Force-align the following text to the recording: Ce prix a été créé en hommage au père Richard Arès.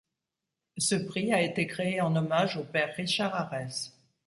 Ce 0.79 0.95
prix 0.95 1.31
a 1.31 1.43
été 1.43 1.67
créé 1.67 2.01
en 2.01 2.15
hommage 2.15 2.57
au 2.57 2.63
père 2.63 2.95
Richard 2.95 3.35
Arès. 3.35 3.95